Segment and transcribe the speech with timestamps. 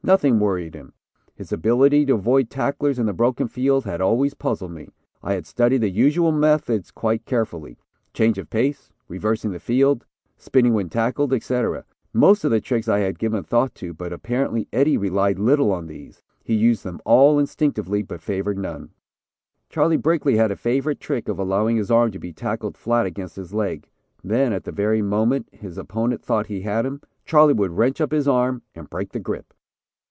[0.03, 0.93] Nothing worried him.
[1.35, 4.89] His ability to avoid tacklers in the broken field had always puzzled me.
[5.21, 7.77] I had studied the usual methods quite carefully.
[8.11, 12.99] Change of pace, reversing the field, spinning when tackled, etc., most of the tricks I
[13.01, 16.23] had given thought to, but apparently Eddie relied little on these.
[16.43, 18.89] He used them all instinctively, but favored none.
[19.69, 23.35] "Charlie Brickley had a favorite trick of allowing his arm to be tackled flat against
[23.35, 23.87] his leg,
[24.23, 28.11] then, at the very moment his opponent thought he had him, Charlie would wrench up
[28.11, 29.53] his arm and break the grip.